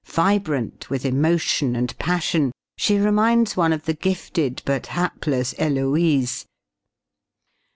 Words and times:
Vibrant 0.03 0.89
with 0.89 1.05
emotion 1.05 1.75
and 1.75 1.95
passion, 1.99 2.51
she 2.75 2.97
reminds 2.97 3.55
one 3.55 3.71
of 3.71 3.85
the 3.85 3.93
gifted 3.93 4.63
but 4.65 4.87
hapless 4.87 5.51
Heloise. 5.59 6.43